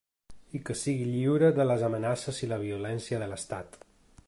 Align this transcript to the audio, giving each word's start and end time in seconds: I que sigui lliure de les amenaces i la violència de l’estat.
I 0.59 0.61
que 0.69 0.75
sigui 0.83 1.03
lliure 1.09 1.51
de 1.59 1.67
les 1.73 1.85
amenaces 1.89 2.41
i 2.47 2.51
la 2.53 2.61
violència 2.65 3.23
de 3.25 3.31
l’estat. 3.35 3.79